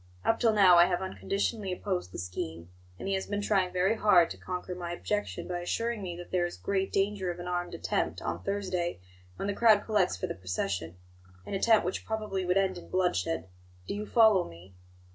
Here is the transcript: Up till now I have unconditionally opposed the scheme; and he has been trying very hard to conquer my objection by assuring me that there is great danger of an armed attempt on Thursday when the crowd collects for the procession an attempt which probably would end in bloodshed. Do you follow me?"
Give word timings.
Up 0.25 0.39
till 0.39 0.51
now 0.51 0.77
I 0.77 0.85
have 0.87 0.99
unconditionally 1.03 1.71
opposed 1.71 2.11
the 2.11 2.17
scheme; 2.17 2.69
and 2.97 3.07
he 3.07 3.13
has 3.13 3.27
been 3.27 3.43
trying 3.43 3.71
very 3.71 3.95
hard 3.97 4.31
to 4.31 4.37
conquer 4.39 4.73
my 4.73 4.91
objection 4.93 5.47
by 5.47 5.59
assuring 5.59 6.01
me 6.01 6.17
that 6.17 6.31
there 6.31 6.47
is 6.47 6.57
great 6.57 6.91
danger 6.91 7.29
of 7.29 7.37
an 7.37 7.47
armed 7.47 7.75
attempt 7.75 8.19
on 8.19 8.41
Thursday 8.41 8.99
when 9.35 9.47
the 9.47 9.53
crowd 9.53 9.85
collects 9.85 10.17
for 10.17 10.25
the 10.25 10.33
procession 10.33 10.95
an 11.45 11.53
attempt 11.53 11.85
which 11.85 12.03
probably 12.03 12.43
would 12.45 12.57
end 12.57 12.79
in 12.79 12.89
bloodshed. 12.89 13.47
Do 13.87 13.93
you 13.93 14.07
follow 14.07 14.49
me?" 14.49 14.73